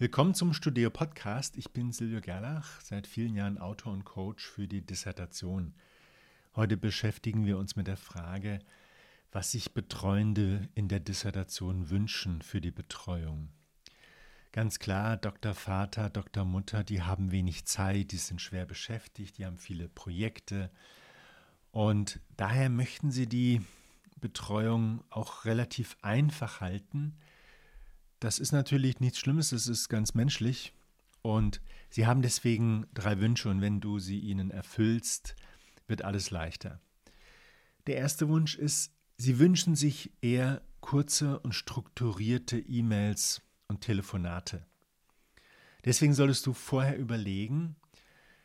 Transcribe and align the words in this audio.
Willkommen 0.00 0.32
zum 0.32 0.52
Studio 0.52 0.90
Podcast. 0.90 1.56
Ich 1.56 1.72
bin 1.72 1.90
Silvio 1.90 2.20
Gerlach, 2.20 2.80
seit 2.82 3.08
vielen 3.08 3.34
Jahren 3.34 3.58
Autor 3.58 3.92
und 3.92 4.04
Coach 4.04 4.46
für 4.46 4.68
die 4.68 4.80
Dissertation. 4.80 5.74
Heute 6.54 6.76
beschäftigen 6.76 7.46
wir 7.46 7.58
uns 7.58 7.74
mit 7.74 7.88
der 7.88 7.96
Frage, 7.96 8.60
was 9.32 9.50
sich 9.50 9.74
Betreuende 9.74 10.68
in 10.76 10.86
der 10.86 11.00
Dissertation 11.00 11.90
wünschen 11.90 12.42
für 12.42 12.60
die 12.60 12.70
Betreuung. 12.70 13.48
Ganz 14.52 14.78
klar, 14.78 15.16
Dr. 15.16 15.52
Vater, 15.52 16.10
Dr. 16.10 16.44
Mutter, 16.44 16.84
die 16.84 17.02
haben 17.02 17.32
wenig 17.32 17.64
Zeit, 17.64 18.12
die 18.12 18.18
sind 18.18 18.40
schwer 18.40 18.66
beschäftigt, 18.66 19.38
die 19.38 19.46
haben 19.46 19.58
viele 19.58 19.88
Projekte 19.88 20.70
und 21.72 22.20
daher 22.36 22.70
möchten 22.70 23.10
sie 23.10 23.26
die 23.26 23.62
Betreuung 24.20 25.02
auch 25.10 25.44
relativ 25.44 25.96
einfach 26.02 26.60
halten 26.60 27.16
das 28.20 28.38
ist 28.38 28.52
natürlich 28.52 29.00
nichts 29.00 29.18
Schlimmes, 29.18 29.50
das 29.50 29.66
ist 29.66 29.88
ganz 29.88 30.14
menschlich. 30.14 30.72
Und 31.22 31.60
sie 31.90 32.06
haben 32.06 32.22
deswegen 32.22 32.86
drei 32.94 33.20
Wünsche 33.20 33.48
und 33.48 33.60
wenn 33.60 33.80
du 33.80 33.98
sie 33.98 34.18
ihnen 34.18 34.50
erfüllst, 34.50 35.36
wird 35.86 36.02
alles 36.02 36.30
leichter. 36.30 36.80
Der 37.86 37.96
erste 37.96 38.28
Wunsch 38.28 38.56
ist, 38.56 38.92
sie 39.16 39.38
wünschen 39.38 39.74
sich 39.74 40.12
eher 40.20 40.62
kurze 40.80 41.38
und 41.40 41.54
strukturierte 41.54 42.58
E-Mails 42.58 43.42
und 43.66 43.80
Telefonate. 43.80 44.66
Deswegen 45.84 46.14
solltest 46.14 46.46
du 46.46 46.52
vorher 46.52 46.98
überlegen, 46.98 47.76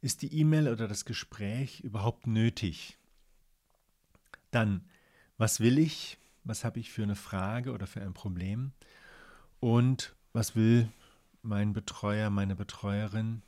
ist 0.00 0.22
die 0.22 0.32
E-Mail 0.38 0.68
oder 0.68 0.88
das 0.88 1.04
Gespräch 1.04 1.80
überhaupt 1.80 2.26
nötig? 2.26 2.98
Dann, 4.50 4.88
was 5.36 5.60
will 5.60 5.78
ich? 5.78 6.18
Was 6.44 6.64
habe 6.64 6.78
ich 6.78 6.92
für 6.92 7.02
eine 7.02 7.16
Frage 7.16 7.72
oder 7.72 7.86
für 7.86 8.00
ein 8.02 8.14
Problem? 8.14 8.72
Und 9.60 10.14
was 10.32 10.54
will 10.54 10.88
mein 11.42 11.72
Betreuer, 11.72 12.30
meine 12.30 12.56
Betreuerin? 12.56 13.42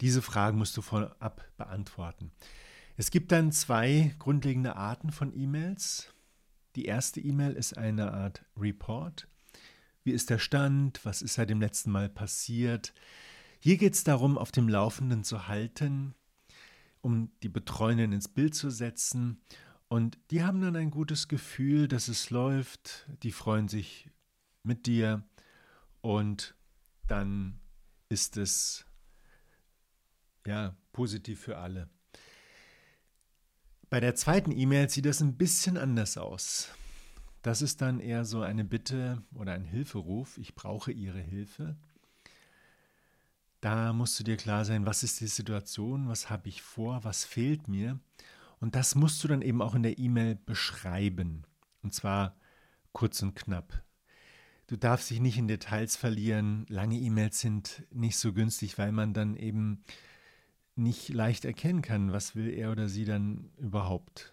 Diese 0.00 0.22
Fragen 0.22 0.58
musst 0.58 0.76
du 0.76 0.82
vorab 0.82 1.44
beantworten. 1.56 2.32
Es 2.96 3.10
gibt 3.10 3.32
dann 3.32 3.52
zwei 3.52 4.14
grundlegende 4.18 4.76
Arten 4.76 5.10
von 5.10 5.36
E-Mails. 5.36 6.12
Die 6.76 6.84
erste 6.84 7.20
E-Mail 7.20 7.52
ist 7.52 7.76
eine 7.78 8.12
Art 8.12 8.44
Report. 8.56 9.28
Wie 10.02 10.12
ist 10.12 10.30
der 10.30 10.38
Stand? 10.38 11.00
Was 11.04 11.22
ist 11.22 11.34
seit 11.34 11.50
dem 11.50 11.60
letzten 11.60 11.90
Mal 11.90 12.08
passiert? 12.08 12.92
Hier 13.60 13.78
geht 13.78 13.94
es 13.94 14.04
darum, 14.04 14.36
auf 14.36 14.52
dem 14.52 14.68
Laufenden 14.68 15.24
zu 15.24 15.48
halten, 15.48 16.14
um 17.00 17.30
die 17.42 17.48
Betreuenden 17.48 18.12
ins 18.12 18.28
Bild 18.28 18.54
zu 18.54 18.70
setzen. 18.70 19.40
Und 19.88 20.18
die 20.30 20.42
haben 20.42 20.60
dann 20.60 20.76
ein 20.76 20.90
gutes 20.90 21.28
Gefühl, 21.28 21.88
dass 21.88 22.08
es 22.08 22.30
läuft. 22.30 23.08
Die 23.22 23.32
freuen 23.32 23.68
sich 23.68 24.10
mit 24.64 24.86
dir 24.86 25.22
und 26.00 26.54
dann 27.06 27.60
ist 28.08 28.36
es 28.36 28.84
ja 30.46 30.76
positiv 30.92 31.40
für 31.40 31.58
alle. 31.58 31.88
Bei 33.90 34.00
der 34.00 34.14
zweiten 34.14 34.50
E-Mail 34.50 34.88
sieht 34.88 35.06
das 35.06 35.20
ein 35.20 35.36
bisschen 35.36 35.76
anders 35.76 36.18
aus. 36.18 36.68
Das 37.42 37.62
ist 37.62 37.82
dann 37.82 38.00
eher 38.00 38.24
so 38.24 38.40
eine 38.42 38.64
Bitte 38.64 39.22
oder 39.34 39.52
ein 39.52 39.64
Hilferuf. 39.64 40.38
Ich 40.38 40.54
brauche 40.54 40.90
Ihre 40.90 41.20
Hilfe. 41.20 41.76
Da 43.60 43.92
musst 43.92 44.18
du 44.18 44.24
dir 44.24 44.36
klar 44.36 44.64
sein, 44.64 44.86
was 44.86 45.02
ist 45.02 45.20
die 45.20 45.26
Situation, 45.26 46.08
was 46.08 46.28
habe 46.28 46.48
ich 46.48 46.62
vor, 46.62 47.04
was 47.04 47.24
fehlt 47.24 47.68
mir. 47.68 47.98
Und 48.60 48.74
das 48.74 48.94
musst 48.94 49.22
du 49.22 49.28
dann 49.28 49.42
eben 49.42 49.62
auch 49.62 49.74
in 49.74 49.82
der 49.82 49.98
E-Mail 49.98 50.36
beschreiben. 50.36 51.44
Und 51.82 51.94
zwar 51.94 52.36
kurz 52.92 53.22
und 53.22 53.36
knapp. 53.36 53.82
Du 54.66 54.76
darfst 54.76 55.10
dich 55.10 55.20
nicht 55.20 55.36
in 55.36 55.48
Details 55.48 55.96
verlieren. 55.96 56.64
Lange 56.68 56.98
E-Mails 56.98 57.40
sind 57.40 57.84
nicht 57.90 58.16
so 58.16 58.32
günstig, 58.32 58.78
weil 58.78 58.92
man 58.92 59.12
dann 59.12 59.36
eben 59.36 59.84
nicht 60.74 61.10
leicht 61.10 61.44
erkennen 61.44 61.82
kann, 61.82 62.12
was 62.12 62.34
will 62.34 62.48
er 62.48 62.72
oder 62.72 62.88
sie 62.88 63.04
dann 63.04 63.50
überhaupt. 63.58 64.32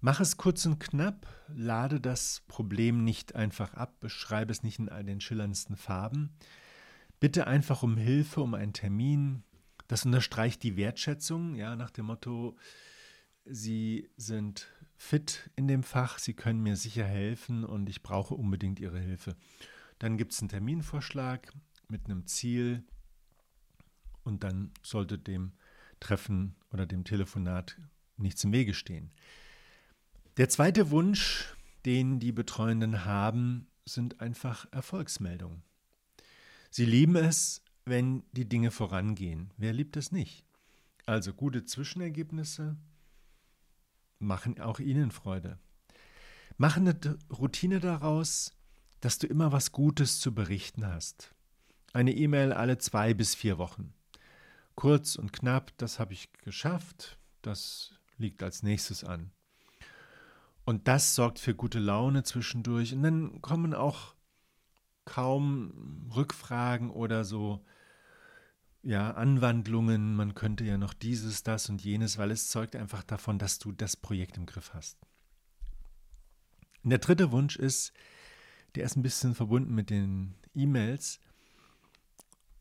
Mach 0.00 0.20
es 0.20 0.36
kurz 0.36 0.64
und 0.64 0.78
knapp, 0.78 1.26
lade 1.48 2.00
das 2.00 2.44
Problem 2.46 3.02
nicht 3.02 3.34
einfach 3.34 3.74
ab, 3.74 3.98
beschreibe 3.98 4.52
es 4.52 4.62
nicht 4.62 4.78
in 4.78 4.88
all 4.88 5.02
den 5.02 5.20
schillerndsten 5.20 5.76
Farben. 5.76 6.30
Bitte 7.18 7.48
einfach 7.48 7.82
um 7.82 7.96
Hilfe, 7.96 8.40
um 8.40 8.54
einen 8.54 8.72
Termin. 8.72 9.42
Das 9.88 10.06
unterstreicht 10.06 10.62
die 10.62 10.76
Wertschätzung, 10.76 11.56
ja, 11.56 11.74
nach 11.74 11.90
dem 11.90 12.06
Motto, 12.06 12.56
Sie 13.50 14.10
sind 14.16 14.68
fit 14.98 15.48
in 15.56 15.68
dem 15.68 15.82
Fach, 15.82 16.18
Sie 16.18 16.34
können 16.34 16.62
mir 16.62 16.76
sicher 16.76 17.04
helfen 17.04 17.64
und 17.64 17.88
ich 17.88 18.02
brauche 18.02 18.34
unbedingt 18.34 18.80
Ihre 18.80 18.98
Hilfe. 18.98 19.36
Dann 19.98 20.18
gibt 20.18 20.32
es 20.32 20.40
einen 20.40 20.50
Terminvorschlag 20.50 21.52
mit 21.88 22.04
einem 22.04 22.26
Ziel 22.26 22.84
und 24.24 24.44
dann 24.44 24.72
sollte 24.82 25.18
dem 25.18 25.52
Treffen 26.00 26.56
oder 26.70 26.84
dem 26.84 27.04
Telefonat 27.04 27.80
nichts 28.16 28.44
im 28.44 28.52
Wege 28.52 28.74
stehen. 28.74 29.10
Der 30.36 30.48
zweite 30.48 30.90
Wunsch, 30.90 31.56
den 31.86 32.20
die 32.20 32.32
Betreuenden 32.32 33.04
haben, 33.04 33.68
sind 33.84 34.20
einfach 34.20 34.66
Erfolgsmeldungen. 34.72 35.62
Sie 36.70 36.84
lieben 36.84 37.16
es, 37.16 37.62
wenn 37.84 38.24
die 38.32 38.48
Dinge 38.48 38.70
vorangehen. 38.70 39.52
Wer 39.56 39.72
liebt 39.72 39.96
es 39.96 40.12
nicht? 40.12 40.44
Also 41.06 41.32
gute 41.32 41.64
Zwischenergebnisse, 41.64 42.76
machen 44.18 44.60
auch 44.60 44.80
ihnen 44.80 45.10
Freude. 45.10 45.58
Mach 46.56 46.76
eine 46.76 46.98
Routine 47.30 47.80
daraus, 47.80 48.52
dass 49.00 49.18
du 49.18 49.26
immer 49.26 49.52
was 49.52 49.72
Gutes 49.72 50.20
zu 50.20 50.34
berichten 50.34 50.86
hast. 50.86 51.34
Eine 51.92 52.12
E-Mail 52.12 52.52
alle 52.52 52.78
zwei 52.78 53.14
bis 53.14 53.34
vier 53.34 53.58
Wochen. 53.58 53.94
Kurz 54.74 55.16
und 55.16 55.32
knapp, 55.32 55.72
das 55.78 55.98
habe 55.98 56.12
ich 56.12 56.32
geschafft, 56.32 57.18
das 57.42 57.94
liegt 58.16 58.42
als 58.42 58.62
nächstes 58.62 59.04
an. 59.04 59.30
Und 60.64 60.86
das 60.86 61.14
sorgt 61.14 61.38
für 61.38 61.54
gute 61.54 61.78
Laune 61.78 62.24
zwischendurch. 62.24 62.92
Und 62.92 63.02
dann 63.02 63.40
kommen 63.40 63.72
auch 63.72 64.14
kaum 65.06 66.10
Rückfragen 66.14 66.90
oder 66.90 67.24
so 67.24 67.64
ja, 68.82 69.10
Anwandlungen, 69.12 70.14
man 70.14 70.34
könnte 70.34 70.64
ja 70.64 70.78
noch 70.78 70.94
dieses, 70.94 71.42
das 71.42 71.68
und 71.68 71.82
jenes, 71.82 72.18
weil 72.18 72.30
es 72.30 72.48
zeugt 72.48 72.76
einfach 72.76 73.02
davon, 73.02 73.38
dass 73.38 73.58
du 73.58 73.72
das 73.72 73.96
Projekt 73.96 74.36
im 74.36 74.46
Griff 74.46 74.72
hast. 74.74 74.98
Und 76.84 76.90
der 76.90 76.98
dritte 76.98 77.32
Wunsch 77.32 77.56
ist, 77.56 77.92
der 78.74 78.84
ist 78.84 78.96
ein 78.96 79.02
bisschen 79.02 79.34
verbunden 79.34 79.74
mit 79.74 79.90
den 79.90 80.34
E-Mails. 80.54 81.20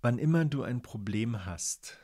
Wann 0.00 0.18
immer 0.18 0.44
du 0.44 0.62
ein 0.62 0.82
Problem 0.82 1.44
hast, 1.44 1.98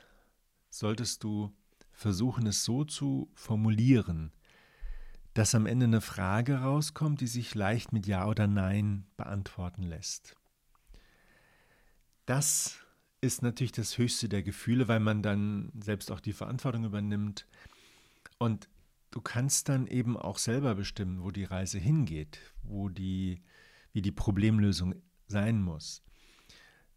solltest 0.68 1.24
du 1.24 1.54
versuchen, 1.92 2.46
es 2.46 2.64
so 2.64 2.84
zu 2.84 3.30
formulieren, 3.34 4.32
dass 5.34 5.54
am 5.54 5.66
Ende 5.66 5.84
eine 5.84 6.00
Frage 6.00 6.58
rauskommt, 6.58 7.20
die 7.20 7.26
sich 7.26 7.54
leicht 7.54 7.92
mit 7.92 8.06
Ja 8.06 8.26
oder 8.26 8.46
Nein 8.46 9.06
beantworten 9.16 9.82
lässt. 9.82 10.36
Das 12.26 12.81
ist 13.22 13.40
natürlich 13.40 13.72
das 13.72 13.96
höchste 13.98 14.28
der 14.28 14.42
Gefühle, 14.42 14.88
weil 14.88 15.00
man 15.00 15.22
dann 15.22 15.70
selbst 15.80 16.10
auch 16.10 16.20
die 16.20 16.32
Verantwortung 16.32 16.84
übernimmt. 16.84 17.46
Und 18.36 18.68
du 19.12 19.20
kannst 19.20 19.68
dann 19.68 19.86
eben 19.86 20.16
auch 20.16 20.38
selber 20.38 20.74
bestimmen, 20.74 21.22
wo 21.22 21.30
die 21.30 21.44
Reise 21.44 21.78
hingeht, 21.78 22.40
wo 22.64 22.88
die, 22.88 23.40
wie 23.92 24.02
die 24.02 24.10
Problemlösung 24.10 24.96
sein 25.28 25.62
muss. 25.62 26.02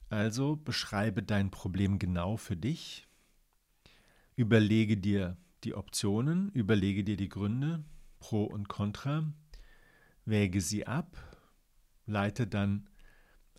Also 0.09 0.55
beschreibe 0.55 1.21
dein 1.21 1.51
Problem 1.51 1.99
genau 1.99 2.37
für 2.37 2.57
dich, 2.57 3.07
überlege 4.35 4.97
dir 4.97 5.37
die 5.63 5.75
Optionen, 5.75 6.49
überlege 6.51 7.03
dir 7.03 7.17
die 7.17 7.29
Gründe, 7.29 7.83
Pro 8.19 8.45
und 8.45 8.67
Contra, 8.67 9.31
wäge 10.25 10.59
sie 10.59 10.87
ab, 10.87 11.17
leite 12.07 12.47
dann 12.47 12.89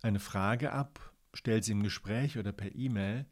eine 0.01 0.19
Frage 0.19 0.73
ab 0.73 1.13
stell 1.37 1.61
sie 1.61 1.71
im 1.71 1.83
Gespräch 1.83 2.37
oder 2.37 2.51
per 2.51 2.75
E-Mail. 2.75 3.25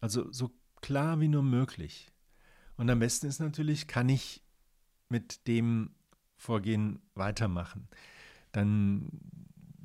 Also 0.00 0.30
so 0.30 0.52
klar 0.82 1.20
wie 1.20 1.28
nur 1.28 1.42
möglich. 1.42 2.12
Und 2.76 2.90
am 2.90 2.98
besten 2.98 3.26
ist 3.26 3.40
natürlich, 3.40 3.86
kann 3.86 4.10
ich 4.10 4.42
mit 5.08 5.46
dem 5.48 5.90
Vorgehen 6.36 7.00
weitermachen. 7.14 7.88
Dann, 8.52 9.08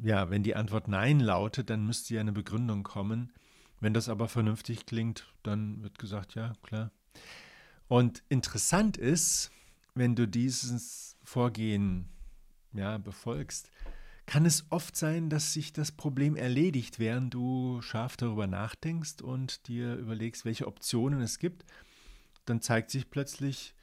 ja, 0.04 0.30
wenn 0.30 0.44
die 0.44 0.56
Antwort 0.56 0.90
Nein 0.90 1.22
lautet, 1.22 1.70
dann 1.70 1.86
müsste 1.86 2.14
ja 2.14 2.20
eine 2.20 2.34
Begründung 2.34 2.84
kommen. 2.84 3.32
Wenn 3.80 3.94
das 3.94 4.10
aber 4.10 4.28
vernünftig 4.28 4.86
klingt, 4.86 5.34
dann 5.42 5.82
wird 5.82 5.98
gesagt, 5.98 6.36
ja, 6.36 6.54
klar. 6.64 6.92
Und 7.88 8.22
interessant 8.28 8.98
ist, 8.98 9.50
wenn 9.96 10.16
du 10.16 10.28
dieses 10.28 11.18
Vorgehen 11.24 12.10
ja, 12.74 12.98
befolgst, 12.98 13.72
kann 14.32 14.46
es 14.46 14.64
oft 14.70 14.96
sein, 14.96 15.30
dass 15.30 15.52
sich 15.52 15.74
das 15.74 15.92
Problem 15.92 16.38
erledigt, 16.38 17.00
während 17.00 17.34
du 17.34 17.82
scharf 17.82 18.16
darüber 18.16 18.48
nachdenkst 18.48 19.22
und 19.22 19.68
dir 19.68 19.96
überlegst, 19.96 20.46
welche 20.46 20.68
Optionen 20.68 21.20
es 21.20 21.38
gibt. 21.38 21.66
Dann 22.46 22.62
zeigt 22.62 22.92
sich 22.92 23.10
plötzlich, 23.10 23.76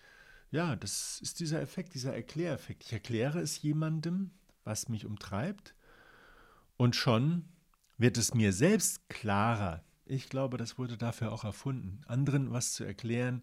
ja, 0.51 0.75
das 0.75 1.21
ist 1.21 1.41
dieser 1.41 1.61
Effekt, 1.61 1.93
dieser 1.93 2.15
Erkläreffekt. 2.15 2.83
Ich 2.83 2.95
erkläre 2.95 3.41
es 3.41 3.61
jemandem, 3.61 4.31
was 4.65 4.89
mich 4.89 5.05
umtreibt, 5.05 5.75
und 6.79 6.97
schon 6.97 7.45
wird 7.99 8.17
es 8.17 8.33
mir 8.33 8.55
selbst 8.55 9.07
klarer. 9.11 9.85
Ich 10.07 10.31
glaube, 10.31 10.57
das 10.57 10.79
wurde 10.79 10.97
dafür 10.97 11.31
auch 11.31 11.45
erfunden. 11.45 12.01
Anderen 12.07 12.53
was 12.53 12.73
zu 12.73 12.85
erklären, 12.85 13.43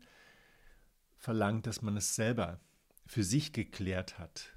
verlangt, 1.17 1.67
dass 1.67 1.83
man 1.83 1.97
es 1.97 2.15
selber 2.15 2.59
für 3.05 3.23
sich 3.23 3.53
geklärt 3.53 4.17
hat. 4.17 4.53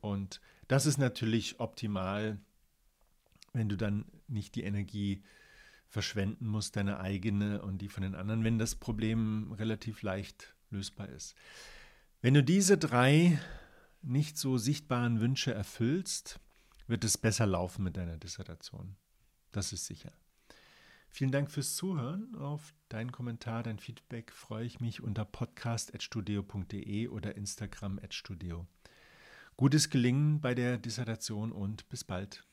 Und 0.00 0.40
das 0.70 0.86
ist 0.86 0.98
natürlich 0.98 1.58
optimal, 1.58 2.38
wenn 3.52 3.68
du 3.68 3.76
dann 3.76 4.04
nicht 4.28 4.54
die 4.54 4.62
Energie 4.62 5.24
verschwenden 5.88 6.46
musst, 6.46 6.76
deine 6.76 7.00
eigene 7.00 7.60
und 7.62 7.78
die 7.78 7.88
von 7.88 8.04
den 8.04 8.14
anderen, 8.14 8.44
wenn 8.44 8.60
das 8.60 8.76
Problem 8.76 9.50
relativ 9.50 10.02
leicht 10.02 10.54
lösbar 10.70 11.08
ist. 11.08 11.34
Wenn 12.20 12.34
du 12.34 12.44
diese 12.44 12.78
drei 12.78 13.40
nicht 14.02 14.38
so 14.38 14.58
sichtbaren 14.58 15.20
Wünsche 15.20 15.52
erfüllst, 15.52 16.38
wird 16.86 17.02
es 17.02 17.18
besser 17.18 17.46
laufen 17.46 17.82
mit 17.82 17.96
deiner 17.96 18.16
Dissertation. 18.16 18.94
Das 19.50 19.72
ist 19.72 19.86
sicher. 19.86 20.12
Vielen 21.08 21.32
Dank 21.32 21.50
fürs 21.50 21.74
Zuhören. 21.74 22.36
Auf 22.36 22.72
deinen 22.88 23.10
Kommentar, 23.10 23.64
dein 23.64 23.80
Feedback 23.80 24.30
freue 24.30 24.66
ich 24.66 24.78
mich 24.78 25.02
unter 25.02 25.24
podcast.studio.de 25.24 27.08
oder 27.08 27.34
Instagram.studio. 27.36 28.68
Gutes 29.60 29.90
Gelingen 29.90 30.40
bei 30.40 30.54
der 30.54 30.78
Dissertation 30.78 31.52
und 31.52 31.86
bis 31.90 32.02
bald. 32.02 32.49